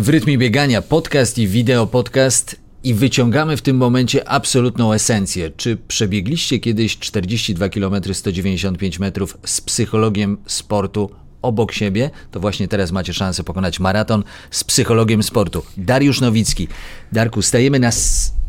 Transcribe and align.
W 0.00 0.08
rytmie 0.08 0.38
biegania 0.38 0.82
podcast 0.82 1.38
i 1.38 1.48
wideo 1.48 1.86
podcast 1.86 2.56
i 2.84 2.94
wyciągamy 2.94 3.56
w 3.56 3.62
tym 3.62 3.76
momencie 3.76 4.28
absolutną 4.28 4.92
esencję. 4.92 5.50
Czy 5.56 5.76
przebiegliście 5.76 6.58
kiedyś 6.58 6.98
42 6.98 7.68
km 7.68 8.14
195 8.14 8.98
metrów 8.98 9.38
z 9.44 9.60
psychologiem 9.60 10.38
sportu 10.46 11.10
obok 11.42 11.72
siebie? 11.72 12.10
To 12.30 12.40
właśnie 12.40 12.68
teraz 12.68 12.92
macie 12.92 13.14
szansę 13.14 13.44
pokonać 13.44 13.80
maraton 13.80 14.24
z 14.50 14.64
psychologiem 14.64 15.22
sportu. 15.22 15.62
Dariusz 15.76 16.20
Nowicki. 16.20 16.68
Darku, 17.12 17.42
stajemy 17.42 17.78
na, 17.78 17.90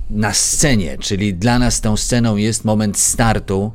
na 0.10 0.34
scenie, 0.34 0.98
czyli 0.98 1.34
dla 1.34 1.60
nas 1.60 1.82
tą 1.82 1.98
sceną 1.98 2.36
jest 2.36 2.66
moment 2.66 2.98
startu 2.98 3.72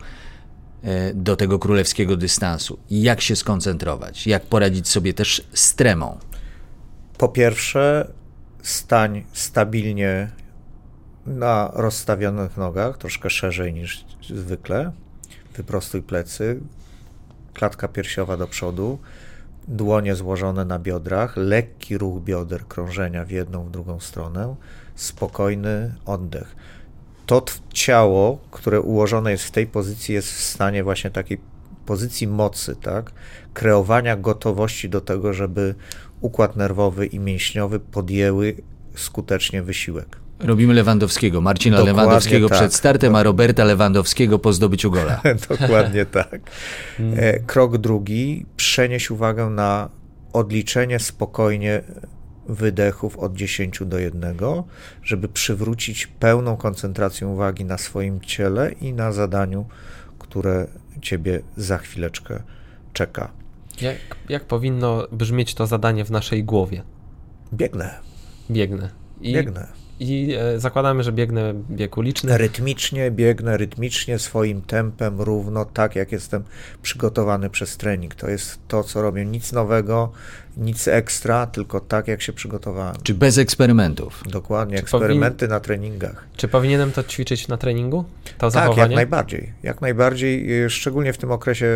e, 0.83 1.15
do 1.15 1.37
tego 1.37 1.59
królewskiego 1.59 2.17
dystansu. 2.17 2.79
Jak 2.91 3.21
się 3.21 3.37
skoncentrować? 3.37 4.27
Jak 4.27 4.47
poradzić 4.47 4.89
sobie 4.89 5.15
też 5.15 5.43
z 5.53 5.75
tremą? 5.75 6.19
Po 7.19 7.29
pierwsze, 7.29 8.13
stań 8.63 9.25
stabilnie 9.33 10.31
na 11.27 11.71
rozstawionych 11.75 12.57
nogach, 12.57 12.99
troszkę 12.99 13.31
szerzej 13.31 13.75
niż 13.75 14.05
zwykle. 14.35 14.93
Wyprostuj 15.57 16.03
plecy, 16.03 16.61
klatka 17.55 17.89
piersiowa 17.89 18.37
do 18.37 18.47
przodu, 18.47 18.99
dłonie 19.69 20.15
złożone 20.15 20.65
na 20.65 20.79
biodrach, 20.79 21.37
lekki 21.37 21.99
ruch 21.99 22.23
bioder 22.23 22.67
krążenia 22.67 23.25
w 23.25 23.31
jedną, 23.31 23.65
w 23.65 23.71
drugą 23.71 24.01
stronę, 24.01 24.55
spokojny 24.95 25.95
oddech. 26.05 26.57
To 27.27 27.45
ciało, 27.73 28.39
które 28.51 28.81
ułożone 28.81 29.31
jest 29.31 29.45
w 29.45 29.51
tej 29.51 29.67
pozycji, 29.67 30.15
jest 30.15 30.33
w 30.33 30.43
stanie 30.43 30.85
właśnie 30.85 31.11
takiej 31.11 31.39
pozycji 31.89 32.27
mocy, 32.27 32.77
tak? 32.77 33.13
kreowania 33.55 34.17
gotowości 34.17 34.89
do 34.89 35.01
tego, 35.01 35.33
żeby 35.33 35.75
układ 36.21 36.57
nerwowy 36.57 37.07
i 37.07 37.19
mięśniowy 37.19 37.81
podjęły 37.81 38.57
skutecznie 38.95 39.63
wysiłek. 39.63 40.17
Robimy 40.41 40.75
Lewandowskiego, 40.75 41.41
Marcina 41.41 41.77
Dokładnie 41.77 42.01
Lewandowskiego 42.01 42.49
tak. 42.49 42.59
przed 42.59 42.75
startem, 42.75 43.15
a 43.15 43.23
Roberta 43.23 43.65
Lewandowskiego 43.65 44.39
po 44.39 44.53
zdobyciu 44.53 44.91
gola. 44.91 45.21
Dokładnie 45.51 46.07
tak. 46.07 46.41
E, 47.17 47.41
krok 47.41 47.79
drugi, 47.79 48.47
przenieś 48.57 49.11
uwagę 49.11 49.51
na 49.51 49.89
odliczenie 50.33 50.99
spokojnie 50.99 51.83
wydechów 52.49 53.19
od 53.19 53.37
10 53.37 53.81
do 53.87 53.99
1, 53.99 54.37
żeby 55.03 55.29
przywrócić 55.29 56.07
pełną 56.07 56.57
koncentrację 56.57 57.27
uwagi 57.27 57.65
na 57.65 57.79
swoim 57.79 58.21
ciele 58.21 58.73
i 58.73 58.93
na 58.93 59.13
zadaniu, 59.13 59.67
które 60.19 60.67
ciebie 61.03 61.41
za 61.57 61.79
chwileczkę 61.79 62.43
czeka. 62.93 63.31
Jak, 63.81 63.97
jak 64.29 64.45
powinno 64.45 65.07
brzmieć 65.13 65.55
to 65.55 65.67
zadanie 65.67 66.05
w 66.05 66.11
naszej 66.11 66.45
głowie? 66.45 66.83
Biegnę. 67.53 67.95
Biegnę. 68.51 68.91
I, 69.21 69.33
Biegnę. 69.35 69.67
I 70.01 70.35
e, 70.39 70.61
zakładamy, 70.61 71.03
że 71.03 71.13
biegnę 71.13 71.55
bieg 71.71 71.97
uliczny. 71.97 72.39
Rytmicznie 72.39 73.11
biegnę, 73.11 73.57
rytmicznie, 73.57 74.19
swoim 74.19 74.63
tempem, 74.63 75.21
równo, 75.21 75.65
tak 75.65 75.97
jak 75.97 76.13
jestem 76.13 76.45
przygotowany 76.83 77.51
przez 77.51 77.77
trening. 77.77 78.15
To 78.15 78.29
jest 78.29 78.59
to, 78.69 78.85
co 78.85 79.03
robię. 79.03 79.25
Nic 79.25 79.53
nowego, 79.53 80.13
nic 80.57 80.89
ekstra, 80.89 81.47
tylko 81.47 81.81
tak, 81.81 82.09
jak 82.09 82.23
się 82.23 82.33
przygotowałem. 82.33 82.97
Czy 83.03 83.15
bez 83.15 83.39
eksperymentów? 83.39 84.23
Dokładnie, 84.27 84.77
Czy 84.77 84.83
eksperymenty 84.83 85.39
powin... 85.39 85.51
na 85.51 85.61
treningach. 85.61 86.25
Czy 86.37 86.49
powinienem 86.49 86.93
to 86.93 87.03
ćwiczyć 87.03 87.49
na 87.49 87.57
treningu? 87.57 88.05
To 88.25 88.31
tak, 88.39 88.51
zachowanie? 88.51 88.81
jak 88.81 88.91
najbardziej. 88.91 89.53
Jak 89.63 89.81
najbardziej, 89.81 90.49
szczególnie 90.71 91.13
w 91.13 91.19
tym 91.19 91.31
okresie 91.31 91.67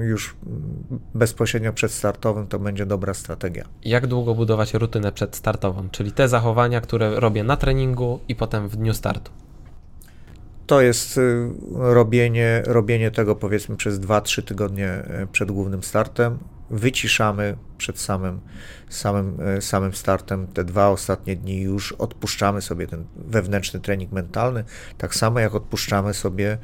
y, 0.00 0.04
już 0.04 0.36
bezpośrednio 1.14 1.72
przedstartowym, 1.72 2.46
to 2.46 2.58
będzie 2.58 2.86
dobra 2.86 3.14
strategia. 3.14 3.64
Jak 3.84 4.06
długo 4.06 4.34
budować 4.34 4.74
rutynę 4.74 5.12
przedstartową? 5.12 5.88
Czyli 5.90 6.12
te 6.12 6.28
zachowania, 6.28 6.80
które 6.80 7.20
robię 7.20 7.29
na 7.44 7.56
treningu 7.56 8.20
i 8.28 8.34
potem 8.34 8.68
w 8.68 8.76
dniu 8.76 8.94
startu 8.94 9.30
to 10.70 10.80
jest 10.80 11.18
y, 11.18 11.50
robienie, 11.72 12.62
robienie 12.66 13.10
tego 13.10 13.36
powiedzmy 13.36 13.76
przez 13.76 14.00
2-3 14.00 14.42
tygodnie 14.42 15.02
przed 15.32 15.50
głównym 15.50 15.82
startem 15.82 16.38
wyciszamy 16.70 17.56
przed 17.78 17.98
samym, 17.98 18.40
samym, 18.88 19.40
e, 19.40 19.62
samym 19.62 19.94
startem. 19.94 20.46
Te 20.46 20.64
dwa 20.64 20.88
ostatnie 20.88 21.36
dni 21.36 21.60
już 21.60 21.92
odpuszczamy 21.92 22.62
sobie 22.62 22.86
ten 22.86 23.04
wewnętrzny 23.16 23.80
trening 23.80 24.12
mentalny, 24.12 24.64
tak 24.98 25.14
samo 25.14 25.40
jak 25.40 25.54
odpuszczamy 25.54 26.14
sobie 26.14 26.58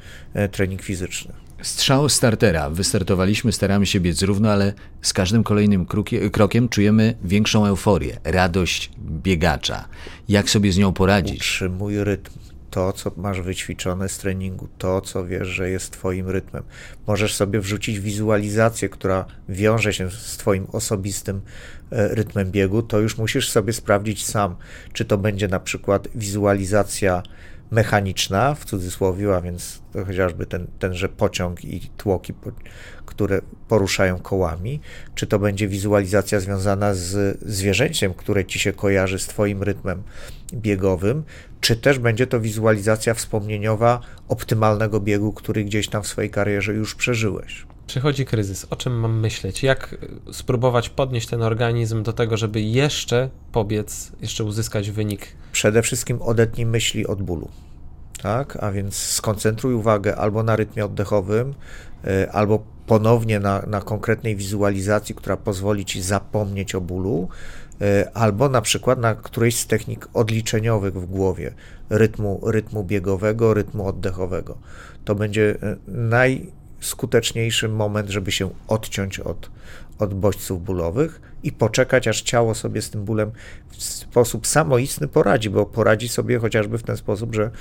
trening 0.51 0.81
fizyczny. 0.81 1.46
Strzał 1.61 2.09
startera. 2.09 2.69
Wystartowaliśmy, 2.69 3.51
staramy 3.51 3.85
się 3.85 3.99
biec 3.99 4.21
równo, 4.21 4.51
ale 4.51 4.73
z 5.01 5.13
każdym 5.13 5.43
kolejnym 5.43 5.85
krokiem 6.31 6.69
czujemy 6.69 7.15
większą 7.23 7.65
euforię, 7.65 8.17
radość 8.23 8.91
biegacza. 8.99 9.87
Jak 10.29 10.49
sobie 10.49 10.71
z 10.71 10.77
nią 10.77 10.93
poradzić? 10.93 11.37
Utrzymuj 11.37 12.03
rytm 12.03 12.31
to, 12.69 12.93
co 12.93 13.11
masz 13.17 13.41
wyćwiczone 13.41 14.09
z 14.09 14.17
treningu, 14.17 14.67
to, 14.77 15.01
co 15.01 15.25
wiesz, 15.25 15.47
że 15.47 15.69
jest 15.69 15.91
Twoim 15.91 16.29
rytmem. 16.29 16.63
Możesz 17.07 17.35
sobie 17.35 17.59
wrzucić 17.59 17.99
wizualizację, 17.99 18.89
która 18.89 19.25
wiąże 19.49 19.93
się 19.93 20.11
z 20.11 20.37
Twoim 20.37 20.67
osobistym 20.71 21.41
e, 21.91 22.07
rytmem 22.15 22.51
biegu, 22.51 22.81
to 22.81 22.99
już 22.99 23.17
musisz 23.17 23.49
sobie 23.49 23.73
sprawdzić 23.73 24.25
sam, 24.25 24.55
czy 24.93 25.05
to 25.05 25.17
będzie 25.17 25.47
na 25.47 25.59
przykład 25.59 26.07
wizualizacja 26.15 27.23
mechaniczna, 27.71 28.55
w 28.55 28.65
cudzysłowie, 28.65 29.35
a 29.35 29.41
więc 29.41 29.81
chociażby 30.05 30.45
ten, 30.45 30.67
tenże 30.79 31.09
pociąg 31.09 31.65
i 31.65 31.79
tłoki, 31.97 32.33
które 33.05 33.41
poruszają 33.67 34.19
kołami, 34.19 34.79
czy 35.15 35.27
to 35.27 35.39
będzie 35.39 35.67
wizualizacja 35.67 36.39
związana 36.39 36.93
z 36.93 37.39
zwierzęciem, 37.41 38.13
które 38.13 38.45
ci 38.45 38.59
się 38.59 38.73
kojarzy 38.73 39.19
z 39.19 39.27
Twoim 39.27 39.63
rytmem 39.63 40.03
biegowym, 40.53 41.23
czy 41.61 41.75
też 41.75 41.99
będzie 41.99 42.27
to 42.27 42.39
wizualizacja 42.39 43.13
wspomnieniowa 43.13 43.99
optymalnego 44.27 44.99
biegu, 44.99 45.33
który 45.33 45.63
gdzieś 45.63 45.87
tam 45.87 46.03
w 46.03 46.07
swojej 46.07 46.29
karierze 46.29 46.73
już 46.73 46.95
przeżyłeś. 46.95 47.65
Przychodzi 47.87 48.25
kryzys. 48.25 48.67
O 48.69 48.75
czym 48.75 48.99
mam 48.99 49.19
myśleć? 49.19 49.63
Jak 49.63 49.95
spróbować 50.31 50.89
podnieść 50.89 51.27
ten 51.27 51.41
organizm 51.41 52.03
do 52.03 52.13
tego, 52.13 52.37
żeby 52.37 52.61
jeszcze 52.61 53.29
pobiec, 53.51 54.11
jeszcze 54.21 54.43
uzyskać 54.43 54.91
wynik? 54.91 55.27
Przede 55.51 55.81
wszystkim 55.81 56.21
odetnij 56.21 56.65
myśli 56.65 57.07
od 57.07 57.21
bólu. 57.21 57.49
Tak? 58.21 58.63
A 58.63 58.71
więc 58.71 58.95
skoncentruj 58.95 59.73
uwagę 59.73 60.15
albo 60.15 60.43
na 60.43 60.55
rytmie 60.55 60.85
oddechowym, 60.85 61.53
y, 62.07 62.31
albo 62.31 62.63
ponownie 62.87 63.39
na, 63.39 63.61
na 63.67 63.81
konkretnej 63.81 64.35
wizualizacji, 64.35 65.15
która 65.15 65.37
pozwoli 65.37 65.85
ci 65.85 66.01
zapomnieć 66.01 66.75
o 66.75 66.81
bólu, 66.81 67.29
y, 67.81 68.13
albo 68.13 68.49
na 68.49 68.61
przykład 68.61 68.99
na 68.99 69.15
którejś 69.15 69.55
z 69.55 69.67
technik 69.67 70.07
odliczeniowych 70.13 70.93
w 70.93 71.05
głowie, 71.05 71.53
rytmu, 71.89 72.41
rytmu 72.45 72.83
biegowego, 72.83 73.53
rytmu 73.53 73.87
oddechowego. 73.87 74.57
To 75.05 75.15
będzie 75.15 75.41
y, 75.41 75.77
naj, 75.87 76.51
skuteczniejszy 76.79 77.69
moment, 77.69 78.09
żeby 78.09 78.31
się 78.31 78.49
odciąć 78.67 79.19
od, 79.19 79.49
od 79.99 80.13
bodźców 80.13 80.63
bólowych 80.63 81.21
i 81.43 81.51
poczekać, 81.51 82.07
aż 82.07 82.21
ciało 82.21 82.55
sobie 82.55 82.81
z 82.81 82.89
tym 82.89 83.05
bólem 83.05 83.31
w 83.69 83.83
sposób 83.83 84.47
samoistny 84.47 85.07
poradzi, 85.07 85.49
bo 85.49 85.65
poradzi 85.65 86.07
sobie 86.07 86.39
chociażby 86.39 86.77
w 86.77 86.83
ten 86.83 86.97
sposób, 86.97 87.35
że, 87.35 87.51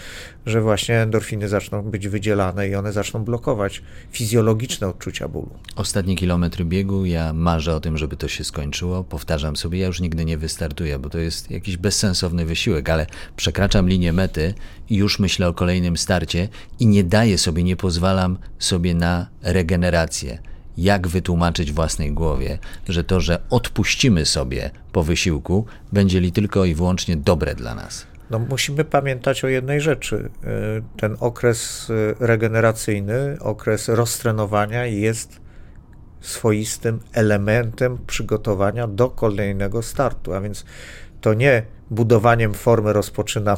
że 0.47 0.61
właśnie 0.61 1.01
endorfiny 1.01 1.49
zaczną 1.49 1.83
być 1.83 2.09
wydzielane 2.09 2.69
i 2.69 2.75
one 2.75 2.93
zaczną 2.93 3.25
blokować 3.25 3.83
fizjologiczne 4.11 4.89
odczucia 4.89 5.29
bólu. 5.29 5.51
Ostatni 5.77 6.17
kilometr 6.17 6.65
biegu, 6.65 7.05
ja 7.05 7.33
marzę 7.33 7.75
o 7.75 7.81
tym, 7.81 7.99
żeby 7.99 8.17
to 8.17 8.29
się 8.29 8.45
skończyło. 8.45 9.05
Powtarzam 9.05 9.57
sobie, 9.57 9.79
ja 9.79 9.87
już 9.87 10.01
nigdy 10.01 10.25
nie 10.25 10.39
wystartuję, 10.39 10.99
bo 10.99 11.11
to 11.11 11.19
jest 11.19 11.51
jakiś 11.51 11.77
bezsensowny 11.77 12.45
wysiłek, 12.45 12.91
ale 12.91 13.07
przekraczam 13.37 13.89
linię 13.89 14.13
mety 14.13 14.55
i 14.91 14.97
już 14.97 15.19
myślę 15.19 15.49
o 15.49 15.55
kolejnym 15.55 15.97
starcie 15.97 16.49
i 16.81 16.87
nie 16.87 17.05
daję 17.05 17.39
sobie, 17.39 17.63
nie 17.63 17.77
pozwalam 17.77 18.39
sobie 18.59 18.95
na 18.95 19.29
regenerację 19.43 20.39
jak 20.79 21.09
wytłumaczyć 21.09 21.73
własnej 21.73 22.13
głowie, 22.13 22.59
że 22.89 23.05
to, 23.05 23.21
że 23.21 23.43
odpuścimy 23.51 24.27
sobie 24.27 24.71
po 24.93 25.03
wysiłku, 25.03 25.67
będzie 25.93 26.19
li 26.19 26.33
tylko 26.33 26.65
i 26.65 26.75
wyłącznie 26.75 27.17
dobre 27.17 27.55
dla 27.55 27.75
nas. 27.75 28.07
No, 28.31 28.39
musimy 28.39 28.85
pamiętać 28.85 29.45
o 29.45 29.49
jednej 29.49 29.81
rzeczy. 29.81 30.17
Y, 30.17 30.83
ten 30.97 31.17
okres 31.21 31.91
y, 31.91 32.15
regeneracyjny, 32.21 33.37
okres 33.41 33.89
roztrenowania 33.89 34.87
jest 34.87 35.41
swoistym 36.21 37.01
elementem 37.13 37.99
przygotowania 38.07 38.87
do 38.87 39.11
kolejnego 39.11 39.83
startu, 39.83 40.35
a 40.35 40.41
więc 40.41 40.65
to 41.27 41.35
nie 41.35 41.63
budowaniem 41.91 42.55
formy 42.55 42.93
rozpoczynam 42.93 43.57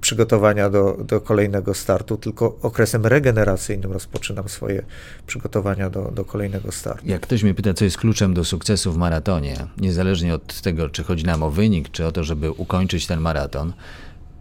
przygotowania 0.00 0.70
do, 0.70 0.96
do 1.04 1.20
kolejnego 1.20 1.74
startu, 1.74 2.16
tylko 2.16 2.58
okresem 2.62 3.06
regeneracyjnym 3.06 3.92
rozpoczynam 3.92 4.48
swoje 4.48 4.82
przygotowania 5.26 5.90
do, 5.90 6.10
do 6.10 6.24
kolejnego 6.24 6.72
startu. 6.72 7.06
Jak 7.06 7.20
ktoś 7.20 7.42
mnie 7.42 7.54
pyta, 7.54 7.74
co 7.74 7.84
jest 7.84 7.98
kluczem 7.98 8.34
do 8.34 8.44
sukcesu 8.44 8.92
w 8.92 8.96
maratonie, 8.96 9.56
niezależnie 9.78 10.34
od 10.34 10.60
tego, 10.60 10.88
czy 10.88 11.04
chodzi 11.04 11.24
nam 11.24 11.42
o 11.42 11.50
wynik, 11.50 11.90
czy 11.90 12.06
o 12.06 12.12
to, 12.12 12.24
żeby 12.24 12.50
ukończyć 12.50 13.06
ten 13.06 13.20
maraton, 13.20 13.72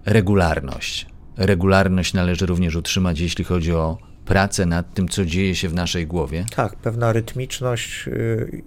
regularność. 0.06 1.08
Regularność 1.38 2.14
należy 2.14 2.46
również 2.46 2.76
utrzymać, 2.76 3.20
jeśli 3.20 3.44
chodzi 3.44 3.74
o 3.74 3.98
pracę 4.26 4.66
nad 4.66 4.94
tym, 4.94 5.08
co 5.08 5.26
dzieje 5.26 5.56
się 5.56 5.70
w 5.70 5.74
naszej 5.74 6.08
głowie? 6.08 6.46
Tak, 6.56 6.76
pewna 6.76 7.14
rytmiczność, 7.14 8.08
yy, 8.08 8.14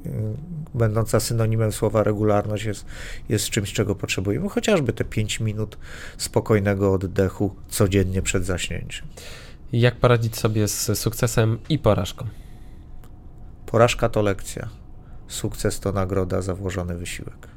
yy, 0.05 0.13
będąca 0.75 1.21
synonimem 1.21 1.73
słowa 1.73 2.03
regularność, 2.03 2.65
jest, 2.65 2.87
jest 3.29 3.51
czymś, 3.51 3.73
czego 3.73 3.95
potrzebujemy. 3.95 4.49
Chociażby 4.49 4.93
te 4.93 5.05
5 5.05 5.41
minut 5.41 5.79
spokojnego 6.19 6.93
oddechu 6.93 7.55
codziennie 7.69 8.23
przed 8.23 8.45
zaśnięciem. 8.45 9.07
Jak 9.73 9.97
poradzić 9.97 10.37
sobie 10.37 10.69
z 10.69 10.99
sukcesem 10.99 11.59
i 11.69 11.79
porażką? 11.79 12.27
Porażka 13.67 14.09
to 14.09 14.23
lekcja, 14.23 14.69
sukces 15.29 15.81
to 15.81 15.93
nagroda 15.93 16.43
za 16.43 16.55
włożony 16.55 16.97
wysiłek. 16.97 17.49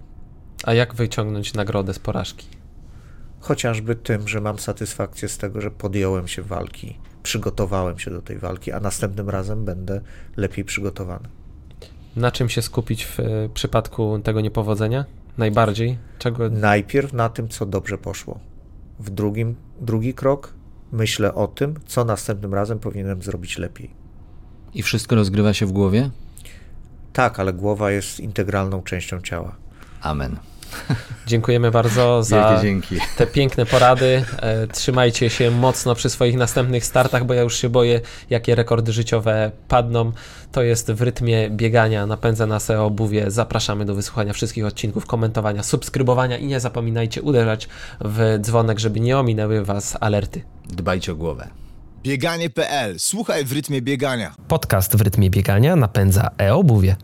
A 0.64 0.74
jak 0.74 0.96
wyciągnąć 0.96 1.54
nagrodę 1.54 1.94
z 1.94 2.00
porażki? 2.00 2.48
Chociażby 3.40 3.96
tym, 3.96 4.28
że 4.28 4.42
mam 4.42 4.60
satysfakcję 4.60 5.30
z 5.30 5.38
tego, 5.38 5.62
że 5.62 5.72
podjąłem 5.72 6.28
się 6.28 6.42
walki, 6.42 7.00
przygotowałem 7.24 8.00
się 8.00 8.12
do 8.12 8.22
tej 8.22 8.38
walki, 8.38 8.72
a 8.72 8.80
następnym 8.80 9.30
razem 9.30 9.66
będę 9.66 10.02
lepiej 10.38 10.66
przygotowany. 10.66 11.30
Na 12.16 12.32
czym 12.32 12.50
się 12.50 12.62
skupić 12.62 13.06
w 13.06 13.20
y, 13.20 13.50
przypadku 13.54 14.20
tego 14.20 14.42
niepowodzenia? 14.42 15.06
Najbardziej? 15.38 15.98
Czego? 16.20 16.50
Najpierw 16.50 17.14
na 17.14 17.30
tym, 17.30 17.50
co 17.50 17.66
dobrze 17.66 17.98
poszło. 17.98 18.40
W 19.00 19.10
drugim, 19.10 19.56
drugi 19.82 20.14
krok 20.14 20.54
myślę 20.92 21.34
o 21.36 21.48
tym, 21.48 21.76
co 21.86 22.06
następnym 22.06 22.54
razem 22.54 22.80
powinienem 22.80 23.22
zrobić 23.22 23.58
lepiej. 23.58 23.90
I 24.74 24.84
wszystko 24.84 25.16
rozgrywa 25.16 25.54
się 25.54 25.66
w 25.66 25.72
głowie? 25.72 26.10
Tak, 27.14 27.40
ale 27.40 27.54
głowa 27.54 27.92
jest 27.92 28.20
integralną 28.20 28.82
częścią 28.82 29.22
ciała. 29.22 29.56
Amen. 30.02 30.38
Dziękujemy 31.28 31.72
bardzo 31.72 32.24
za 32.24 32.62
te 33.18 33.28
piękne 33.28 33.66
porady. 33.66 34.26
E, 34.42 34.68
trzymajcie 34.68 35.30
się 35.30 35.52
mocno 35.52 35.96
przy 35.96 36.10
swoich 36.10 36.38
następnych 36.38 36.86
startach, 36.86 37.26
bo 37.26 37.34
ja 37.34 37.42
już 37.42 37.56
się 37.56 37.70
boję, 37.70 38.02
jakie 38.30 38.56
rekordy 38.56 38.92
życiowe 38.92 39.52
padną. 39.68 40.12
To 40.52 40.64
jest 40.64 40.92
w 40.92 41.02
rytmie 41.02 41.50
biegania, 41.50 42.06
napędza 42.06 42.46
nas 42.46 42.70
e 42.70 42.82
obuwie. 42.82 43.32
Zapraszamy 43.32 43.86
do 43.86 43.96
wysłuchania 43.96 44.34
wszystkich 44.34 44.66
odcinków, 44.66 45.06
komentowania, 45.06 45.64
subskrybowania 45.64 46.38
i 46.38 46.48
nie 46.48 46.60
zapominajcie 46.60 47.22
uderzać 47.22 47.68
w 48.02 48.38
dzwonek, 48.42 48.80
żeby 48.80 49.00
nie 49.00 49.18
ominęły 49.18 49.66
Was 49.66 49.98
alerty. 50.02 50.42
Dbajcie 50.66 51.12
o 51.12 51.16
głowę. 51.16 51.48
Bieganie.pl. 52.04 53.00
Słuchaj 53.00 53.46
w 53.46 53.52
rytmie 53.52 53.82
biegania. 53.82 54.36
Podcast 54.48 54.96
w 54.96 55.02
rytmie 55.02 55.30
biegania 55.30 55.76
napędza 55.76 56.30
e-obuwie. 56.38 56.96